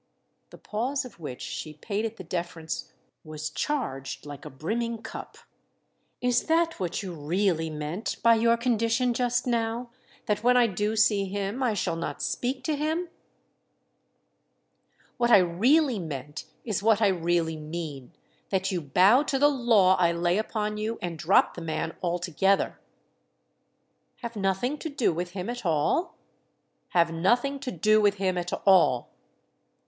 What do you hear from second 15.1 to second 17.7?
"What I 'really meant' is what I really